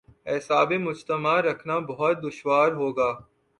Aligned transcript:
اعصاب 0.25 0.73
مجتمع 0.73 1.35
رکھنا 1.41 1.79
بہت 1.79 2.23
دشوار 2.23 2.71
ہو 2.71 2.91
گا۔ 2.91 3.09